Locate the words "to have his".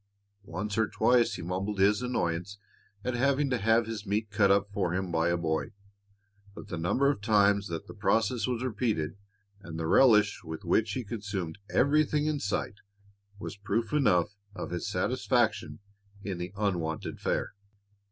3.51-4.03